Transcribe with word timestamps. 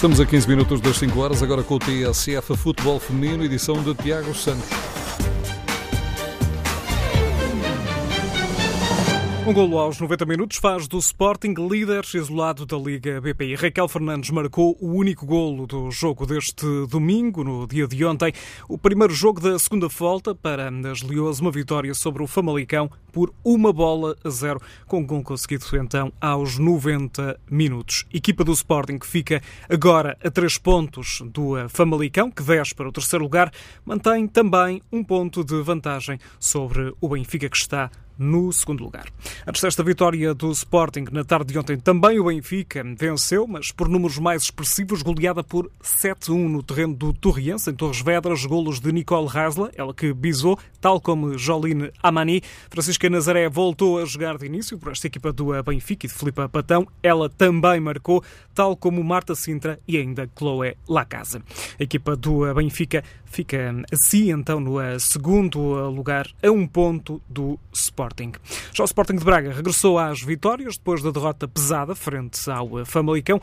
Estamos 0.00 0.18
a 0.18 0.24
15 0.24 0.48
minutos 0.48 0.80
das 0.80 0.96
5 0.96 1.20
horas, 1.20 1.42
agora 1.42 1.62
com 1.62 1.74
o 1.74 1.78
TSF 1.78 2.56
Futebol 2.56 2.98
Feminino, 2.98 3.44
edição 3.44 3.82
de 3.82 3.94
Tiago 3.94 4.34
Santos. 4.34 4.66
Um 9.50 9.52
golo 9.52 9.80
aos 9.80 9.98
90 9.98 10.26
minutos 10.26 10.58
faz 10.58 10.86
do 10.86 10.96
Sporting 10.98 11.54
líder 11.54 12.04
isolado 12.14 12.64
da 12.64 12.76
Liga 12.76 13.20
BPI. 13.20 13.56
Raquel 13.56 13.88
Fernandes 13.88 14.30
marcou 14.30 14.78
o 14.80 14.92
único 14.92 15.26
golo 15.26 15.66
do 15.66 15.90
jogo 15.90 16.24
deste 16.24 16.64
domingo, 16.88 17.42
no 17.42 17.66
dia 17.66 17.88
de 17.88 18.04
ontem. 18.04 18.32
O 18.68 18.78
primeiro 18.78 19.12
jogo 19.12 19.40
da 19.40 19.58
segunda 19.58 19.88
volta 19.88 20.36
para 20.36 20.70
as 20.88 21.02
Leões, 21.02 21.40
uma 21.40 21.50
vitória 21.50 21.92
sobre 21.94 22.22
o 22.22 22.28
Famalicão 22.28 22.88
por 23.10 23.34
uma 23.44 23.72
bola 23.72 24.16
a 24.22 24.30
zero, 24.30 24.60
com 24.86 25.00
um 25.00 25.04
gol 25.04 25.24
conseguido 25.24 25.64
então 25.72 26.12
aos 26.20 26.56
90 26.56 27.40
minutos. 27.50 28.04
Equipa 28.14 28.44
do 28.44 28.52
Sporting 28.52 29.00
que 29.00 29.06
fica 29.06 29.42
agora 29.68 30.16
a 30.22 30.30
três 30.30 30.58
pontos 30.58 31.24
do 31.26 31.56
Famalicão, 31.68 32.30
que 32.30 32.44
desce 32.44 32.72
para 32.72 32.88
o 32.88 32.92
terceiro 32.92 33.24
lugar, 33.24 33.50
mantém 33.84 34.28
também 34.28 34.80
um 34.92 35.02
ponto 35.02 35.42
de 35.42 35.60
vantagem 35.60 36.20
sobre 36.38 36.94
o 37.00 37.08
Benfica, 37.08 37.48
que 37.48 37.56
está 37.56 37.90
no 38.20 38.52
segundo 38.52 38.84
lugar. 38.84 39.06
Antes 39.46 39.62
desta 39.62 39.82
vitória 39.82 40.34
do 40.34 40.52
Sporting, 40.52 41.06
na 41.10 41.24
tarde 41.24 41.54
de 41.54 41.58
ontem, 41.58 41.78
também 41.78 42.20
o 42.20 42.24
Benfica 42.24 42.84
venceu, 42.96 43.46
mas 43.46 43.72
por 43.72 43.88
números 43.88 44.18
mais 44.18 44.42
expressivos, 44.42 45.00
goleada 45.00 45.42
por 45.42 45.70
7-1 45.82 46.48
no 46.48 46.62
terreno 46.62 46.94
do 46.94 47.14
Torriense, 47.14 47.70
em 47.70 47.74
Torres 47.74 48.02
Vedras, 48.02 48.44
golos 48.44 48.78
de 48.78 48.92
Nicole 48.92 49.26
Hasla, 49.26 49.70
ela 49.74 49.94
que 49.94 50.12
bisou, 50.12 50.58
tal 50.82 51.00
como 51.00 51.38
Joline 51.38 51.90
Amani. 52.02 52.42
Francisca 52.68 53.08
Nazaré 53.08 53.48
voltou 53.48 53.98
a 53.98 54.04
jogar 54.04 54.36
de 54.36 54.44
início 54.44 54.76
por 54.78 54.92
esta 54.92 55.06
equipa 55.06 55.32
do 55.32 55.62
Benfica 55.62 56.06
e 56.06 56.08
de 56.08 56.14
Filipe 56.14 56.46
Patão. 56.48 56.86
Ela 57.02 57.30
também 57.30 57.80
marcou, 57.80 58.22
tal 58.54 58.76
como 58.76 59.02
Marta 59.02 59.34
Sintra 59.34 59.80
e 59.88 59.96
ainda 59.96 60.28
Chloé 60.36 60.76
Lacasa. 60.86 61.42
A 61.78 61.82
equipa 61.82 62.14
do 62.14 62.52
Benfica 62.52 63.02
fica 63.24 63.74
assim, 63.90 64.30
então, 64.30 64.60
no 64.60 64.78
segundo 64.98 65.58
lugar, 65.88 66.26
a 66.42 66.50
um 66.50 66.66
ponto 66.66 67.22
do 67.28 67.58
Sporting. 67.72 68.09
Sporting. 68.10 68.32
Já 68.72 68.82
o 68.82 68.86
Sporting 68.86 69.16
de 69.16 69.24
Braga 69.24 69.52
regressou 69.52 69.98
às 69.98 70.20
vitórias 70.20 70.76
depois 70.76 71.02
da 71.02 71.10
derrota 71.10 71.46
pesada 71.46 71.94
frente 71.94 72.50
ao 72.50 72.84
Famalicão. 72.84 73.40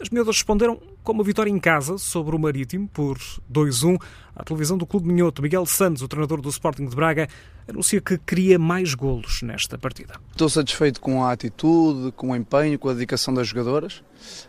As 0.00 0.10
miúdas 0.10 0.36
responderam 0.36 0.78
com 1.02 1.12
uma 1.12 1.24
vitória 1.24 1.50
em 1.50 1.58
casa 1.58 1.96
sobre 1.96 2.34
o 2.36 2.38
Marítimo 2.38 2.88
por 2.88 3.18
2-1. 3.50 3.98
A 4.34 4.44
televisão 4.44 4.76
do 4.76 4.84
Clube 4.84 5.06
Minhoto, 5.06 5.40
Miguel 5.40 5.64
Santos, 5.64 6.02
o 6.02 6.08
treinador 6.08 6.42
do 6.42 6.50
Sporting 6.50 6.86
de 6.86 6.94
Braga, 6.94 7.28
anuncia 7.66 8.00
que 8.00 8.18
queria 8.18 8.58
mais 8.58 8.92
golos 8.94 9.40
nesta 9.42 9.78
partida. 9.78 10.14
Estou 10.30 10.48
satisfeito 10.48 11.00
com 11.00 11.24
a 11.24 11.32
atitude, 11.32 12.12
com 12.12 12.30
o 12.30 12.36
empenho, 12.36 12.78
com 12.78 12.90
a 12.90 12.92
dedicação 12.92 13.32
das 13.32 13.48
jogadoras. 13.48 14.02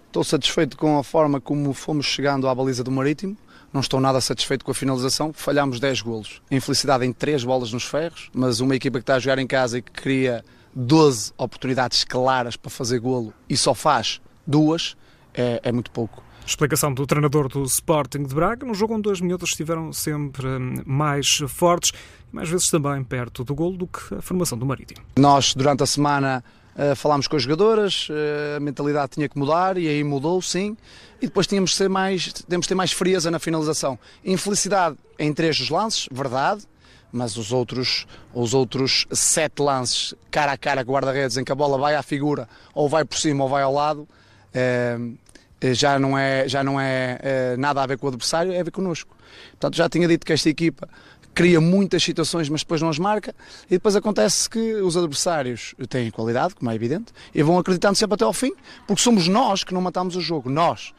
Estou 0.07 0.23
satisfeito 0.23 0.75
com 0.77 0.97
a 0.97 1.03
forma 1.03 1.39
como 1.39 1.73
fomos 1.73 2.05
chegando 2.05 2.49
à 2.49 2.55
baliza 2.55 2.83
do 2.83 2.91
Marítimo. 2.91 3.37
Não 3.77 3.81
estou 3.81 3.99
nada 3.99 4.19
satisfeito 4.19 4.65
com 4.65 4.71
a 4.71 4.73
finalização, 4.73 5.31
falhámos 5.31 5.79
10 5.79 6.01
golos. 6.01 6.41
Infelicidade 6.49 7.05
em 7.05 7.13
3 7.13 7.43
bolas 7.43 7.71
nos 7.71 7.83
ferros, 7.83 8.27
mas 8.33 8.59
uma 8.59 8.75
equipa 8.75 8.97
que 8.97 9.03
está 9.03 9.17
a 9.17 9.19
jogar 9.19 9.37
em 9.37 9.45
casa 9.45 9.77
e 9.77 9.83
que 9.83 9.91
cria 9.91 10.43
12 10.73 11.31
oportunidades 11.37 12.03
claras 12.03 12.55
para 12.55 12.71
fazer 12.71 12.97
golo 12.97 13.31
e 13.47 13.55
só 13.55 13.75
faz 13.75 14.19
duas, 14.47 14.97
é, 15.31 15.61
é 15.63 15.71
muito 15.71 15.91
pouco. 15.91 16.23
Explicação 16.43 16.91
do 16.91 17.05
treinador 17.05 17.47
do 17.49 17.61
Sporting 17.65 18.23
de 18.23 18.33
Braga. 18.33 18.65
No 18.65 18.73
jogo 18.73 18.95
onde 18.95 19.11
as 19.11 19.21
minhotas 19.21 19.49
estiveram 19.49 19.93
sempre 19.93 20.47
hum, 20.47 20.81
mais 20.83 21.37
fortes 21.47 21.91
e 22.33 22.35
mais 22.35 22.49
vezes 22.49 22.71
também 22.71 23.03
perto 23.03 23.43
do 23.43 23.53
golo 23.53 23.77
do 23.77 23.85
que 23.85 24.15
a 24.15 24.21
formação 24.23 24.57
do 24.57 24.65
Marítimo. 24.65 25.05
Nós, 25.19 25.53
durante 25.53 25.83
a 25.83 25.85
semana, 25.85 26.43
Uh, 26.77 26.95
falámos 26.95 27.27
com 27.27 27.35
as 27.35 27.41
jogadoras, 27.41 28.07
uh, 28.09 28.57
a 28.57 28.59
mentalidade 28.59 29.13
tinha 29.13 29.27
que 29.27 29.37
mudar 29.37 29.77
e 29.77 29.87
aí 29.87 30.03
mudou, 30.03 30.39
sim. 30.41 30.77
E 31.19 31.25
depois 31.25 31.47
tínhamos 31.47 31.71
de, 31.71 31.75
ser 31.77 31.89
mais, 31.89 32.31
tínhamos 32.31 32.65
de 32.65 32.69
ter 32.69 32.75
mais 32.75 32.91
frieza 32.91 33.31
na 33.31 33.39
finalização. 33.39 33.97
Infelicidade 34.23 34.95
em 35.17 35.33
três 35.33 35.57
dos 35.57 35.71
lances, 35.71 36.07
verdade, 36.11 36.63
mas 37.11 37.35
os 37.35 37.51
outros, 37.51 38.05
os 38.31 38.53
outros 38.53 39.07
sete 39.11 39.59
lances, 39.59 40.13
cara 40.29 40.51
a 40.51 40.57
cara 40.57 40.81
guarda-redes, 40.81 41.35
em 41.37 41.43
que 41.43 41.51
a 41.51 41.55
bola 41.55 41.79
vai 41.79 41.95
à 41.95 42.03
figura, 42.03 42.47
ou 42.75 42.87
vai 42.87 43.03
por 43.03 43.17
cima 43.17 43.43
ou 43.43 43.49
vai 43.49 43.63
ao 43.63 43.73
lado, 43.73 44.01
uh, 44.01 45.17
já 45.73 45.97
não 45.97 46.17
é, 46.17 46.47
já 46.47 46.63
não 46.63 46.79
é 46.79 47.55
nada 47.57 47.81
a 47.81 47.85
ver 47.85 47.97
com 47.97 48.05
o 48.05 48.09
adversário, 48.09 48.51
é 48.51 48.59
a 48.59 48.63
ver 48.63 48.71
connosco. 48.71 49.15
Portanto, 49.51 49.75
já 49.75 49.89
tinha 49.89 50.07
dito 50.07 50.25
que 50.25 50.33
esta 50.33 50.49
equipa 50.49 50.87
cria 51.33 51.61
muitas 51.61 52.01
situações, 52.01 52.49
mas 52.49 52.61
depois 52.61 52.81
não 52.81 52.89
as 52.89 52.97
marca, 52.97 53.35
e 53.67 53.71
depois 53.71 53.95
acontece 53.95 54.49
que 54.49 54.73
os 54.75 54.97
adversários 54.97 55.75
têm 55.87 56.09
qualidade, 56.09 56.55
como 56.55 56.71
é 56.71 56.73
evidente, 56.73 57.13
e 57.33 57.43
vão 57.43 57.59
acreditando 57.59 57.95
sempre 57.95 58.15
até 58.15 58.25
ao 58.25 58.33
fim, 58.33 58.51
porque 58.87 59.01
somos 59.01 59.27
nós 59.27 59.63
que 59.63 59.71
não 59.73 59.81
matamos 59.81 60.15
o 60.15 60.21
jogo, 60.21 60.49
nós. 60.49 60.93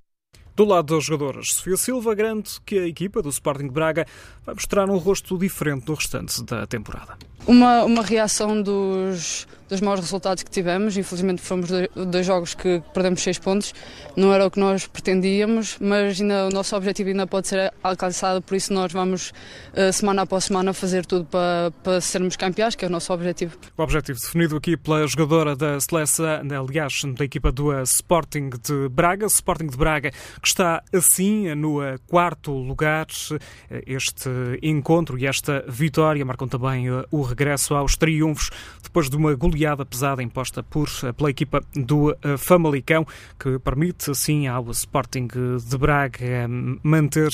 Do 0.59 0.65
lado 0.65 0.93
das 0.93 1.05
jogadoras, 1.05 1.53
Sofia 1.53 1.77
Silva 1.77 2.13
garante 2.17 2.61
que 2.67 2.77
a 2.81 2.89
equipa 2.89 3.23
do 3.23 3.29
Sporting 3.29 3.69
de 3.69 3.71
Braga 3.71 4.05
vai 4.45 4.57
mostrar 4.57 4.91
um 4.91 4.99
rosto 4.99 5.39
diferente 5.39 5.87
no 5.87 5.95
restante 5.95 6.43
da 6.43 6.67
temporada. 6.67 7.17
Uma, 7.47 7.85
uma 7.85 8.03
reação 8.03 8.61
dos, 8.61 9.47
dos 9.69 9.81
maus 9.81 10.01
resultados 10.01 10.43
que 10.43 10.51
tivemos. 10.51 10.97
Infelizmente 10.97 11.41
fomos 11.41 11.71
dois 11.95 12.27
jogos 12.27 12.55
que 12.55 12.83
perdemos 12.93 13.23
seis 13.23 13.39
pontos. 13.39 13.75
Não 14.17 14.33
era 14.33 14.47
o 14.47 14.51
que 14.51 14.59
nós 14.59 14.87
pretendíamos, 14.87 15.77
mas 15.81 16.21
ainda, 16.21 16.47
o 16.47 16.51
nosso 16.51 16.75
objetivo 16.77 17.11
ainda 17.11 17.27
pode 17.27 17.49
ser 17.49 17.73
alcançado, 17.83 18.43
por 18.43 18.55
isso 18.55 18.73
nós 18.73 18.93
vamos 18.93 19.33
eh, 19.75 19.93
semana 19.93 20.23
após 20.23 20.45
semana 20.45 20.73
fazer 20.73 21.07
tudo 21.07 21.25
para, 21.25 21.71
para 21.83 22.01
sermos 22.01 22.37
campeões, 22.37 22.75
que 22.75 22.85
é 22.85 22.89
o 22.89 22.91
nosso 22.91 23.13
objetivo. 23.13 23.57
O 23.77 23.83
objetivo 23.83 24.19
definido 24.19 24.57
aqui 24.57 24.77
pela 24.77 25.07
jogadora 25.07 25.55
da 25.55 25.79
seleção, 25.81 26.27
aliás, 26.27 27.03
da 27.17 27.25
equipa 27.25 27.53
do 27.53 27.73
Sporting 27.83 28.51
de 28.63 28.89
Braga, 28.91 29.27
Sporting 29.27 29.69
de 29.69 29.77
Braga, 29.77 30.11
que 30.11 30.48
está 30.49 30.83
assim 30.93 31.55
no 31.55 31.79
quarto 32.07 32.53
lugar. 32.53 33.07
Este 33.87 34.29
encontro 34.63 35.19
e 35.19 35.27
esta 35.27 35.65
vitória 35.69 36.25
marcam 36.25 36.49
também 36.49 36.87
o 37.11 37.23
regresso 37.23 37.75
aos 37.75 37.97
triunfos 37.97 38.51
depois 38.83 39.11
de 39.11 39.17
uma 39.17 39.35
goleada 39.35 39.85
pesada 39.85 40.23
imposta 40.23 40.63
por, 40.63 40.89
pela 41.17 41.31
equipa 41.31 41.63
do 41.75 42.11
eh, 42.23 42.37
Famalicão, 42.37 43.07
que 43.39 43.59
permite 43.59 44.11
assim 44.11 44.47
ao 44.47 44.71
Sporting 44.71 45.29
de 45.29 45.79
Braga 45.79 46.49
manter 46.83 47.29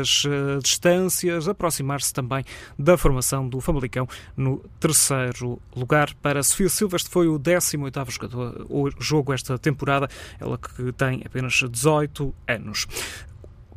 as 0.00 0.24
distâncias, 0.62 1.48
aproximar-se 1.48 2.12
também 2.12 2.44
da 2.78 2.96
formação 2.96 3.48
do 3.48 3.60
Famalicão 3.60 4.08
no 4.36 4.58
terceiro 4.80 5.60
lugar. 5.74 6.12
Para 6.20 6.42
Sofia 6.42 6.68
Silva, 6.68 6.96
este 6.96 7.10
foi 7.10 7.28
o 7.28 7.38
18º 7.38 8.10
jogador, 8.10 8.66
o 8.68 8.90
jogo 8.98 9.32
esta 9.32 9.58
temporada, 9.58 10.08
ela 10.40 10.58
que 10.58 10.92
tem 10.92 11.22
apenas 11.24 11.62
18 11.70 12.34
anos. 12.48 12.86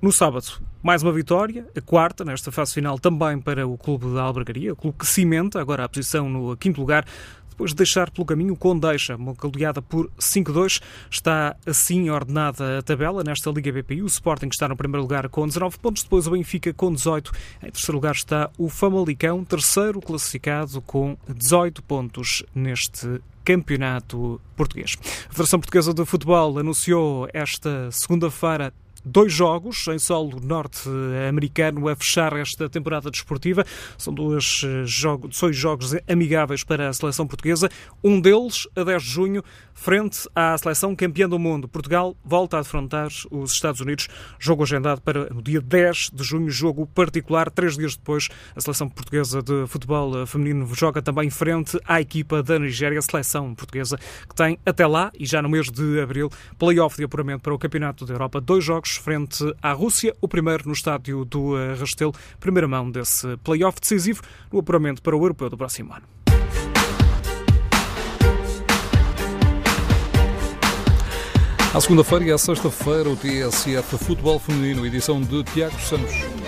No 0.02 0.12
sábado, 0.12 0.48
mais 0.82 1.04
uma 1.04 1.12
vitória, 1.12 1.68
a 1.78 1.82
quarta 1.82 2.26
nesta 2.26 2.52
fase 2.52 2.74
final 2.74 2.98
também 2.98 3.40
para 3.40 3.68
o 3.68 3.78
Clube 3.78 4.12
da 4.16 4.24
Albergaria, 4.24 4.74
o 4.74 4.76
clube 4.76 4.98
que 4.98 5.06
cimenta 5.06 5.62
agora 5.62 5.84
a 5.84 5.90
posição 5.90 6.28
no 6.28 6.58
quinto 6.58 6.81
lugar, 6.81 7.06
depois 7.51 7.72
de 7.72 7.78
deixar 7.78 8.09
pelo 8.09 8.25
caminho 8.25 8.53
o 8.53 8.57
Condeixa, 8.57 9.16
uma 9.16 9.34
goleada 9.34 9.81
por 9.81 10.09
5-2. 10.19 10.81
Está 11.09 11.56
assim 11.66 12.09
ordenada 12.09 12.79
a 12.79 12.81
tabela 12.81 13.23
nesta 13.23 13.51
Liga 13.51 13.72
BPI. 13.72 14.01
O 14.01 14.07
Sporting 14.07 14.47
está 14.47 14.67
no 14.67 14.75
primeiro 14.75 15.03
lugar 15.03 15.29
com 15.29 15.45
19 15.45 15.78
pontos, 15.78 16.03
depois 16.03 16.25
o 16.25 16.31
Benfica 16.31 16.73
com 16.73 16.91
18. 16.91 17.31
Em 17.62 17.69
terceiro 17.69 17.94
lugar 17.94 18.16
está 18.16 18.50
o 18.57 18.69
Famalicão, 18.69 19.44
terceiro 19.44 20.01
classificado 20.01 20.81
com 20.81 21.16
18 21.28 21.84
pontos 21.84 22.44
neste 22.56 23.22
campeonato 23.44 24.39
português. 24.56 24.97
A 25.01 25.29
Federação 25.29 25.59
Portuguesa 25.59 25.94
de 25.94 26.06
Futebol 26.06 26.57
anunciou 26.57 27.28
esta 27.33 27.91
segunda-feira 27.91 28.73
dois 29.03 29.34
jogos 29.34 29.88
em 29.88 30.00
solo 30.00 30.39
norte-americano 30.41 31.88
a 31.88 31.95
fechar 31.95 32.34
esta 32.34 32.69
temporada 32.69 33.09
desportiva. 33.09 33.66
São 33.97 34.13
dois 34.13 34.62
eh, 34.66 34.84
jogos, 34.85 35.39
dois 35.39 35.56
jogos 35.56 35.95
amigáveis 36.07 36.63
para 36.63 36.89
a 36.89 36.94
seleção 36.94 37.25
portuguesa. 37.28 37.69
Um 38.03 38.19
deles, 38.19 38.67
a 38.75 38.84
10 38.84 39.03
de 39.03 39.09
junho, 39.09 39.44
frente 39.73 40.29
à 40.35 40.57
seleção 40.57 40.95
campeã 40.95 41.28
do 41.28 41.39
mundo. 41.39 41.67
Portugal 41.67 42.16
volta 42.23 42.57
a 42.57 42.62
defrontar 42.62 43.09
os 43.31 43.51
Estados 43.51 43.81
Unidos. 43.81 44.07
Jogo 44.39 44.63
agendado 44.63 45.01
para 45.01 45.33
o 45.33 45.42
dia 45.42 45.62
10 45.62 46.12
de 46.13 46.24
junho, 46.24 46.50
jogo 46.50 46.86
particular. 46.86 47.50
Três 47.50 47.77
dias 47.77 47.95
depois, 47.95 48.30
a 48.56 48.62
seleção 48.62 48.88
portuguesa 48.88 49.42
de 49.42 49.65
futebol 49.68 50.25
feminino 50.27 50.69
joga 50.75 51.01
também 51.01 51.30
frente 51.30 51.80
à 51.86 52.00
equipa 52.00 52.44
da 52.44 52.59
Nigéria, 52.59 53.00
a 53.00 53.01
seleção 53.01 53.56
portuguesa, 53.56 53.97
que 54.27 54.36
tem 54.36 54.59
até 54.65 54.86
lá, 54.86 55.12
e 55.18 55.25
já 55.25 55.42
no 55.42 55.50
mês 55.50 55.69
de 55.71 56.00
abril, 56.00 56.30
play-off 56.59 56.97
de 56.97 57.04
apuramento 57.04 57.42
para 57.42 57.54
o 57.54 57.59
Campeonato 57.59 58.06
da 58.06 58.13
Europa. 58.13 58.39
Dois 58.39 58.63
jogos 58.63 58.91
frente 58.96 59.44
à 59.62 59.72
Rússia, 59.74 60.16
o 60.22 60.28
primeiro 60.28 60.68
no 60.68 60.74
estádio 60.74 61.26
do 61.26 61.58
eh, 61.58 61.76
Restelo, 61.76 62.14
primeira 62.40 62.68
mão 62.68 62.90
desse 62.90 63.38
play-off 63.38 63.80
decisivo 63.80 64.22
no 64.52 64.60
apuramento 64.60 65.02
para 65.02 65.16
o 65.16 65.22
Europeu 65.22 65.50
do 65.50 65.58
próximo 65.58 65.94
ano. 65.94 66.08
À 71.74 71.80
segunda-feira 71.80 72.26
e 72.26 72.32
à 72.32 72.38
sexta-feira, 72.38 73.10
o 73.10 73.16
TSF 73.16 73.98
Futebol 73.98 74.38
Feminino, 74.38 74.86
edição 74.86 75.22
de 75.22 75.42
Tiago 75.46 75.80
Santos. 75.80 76.41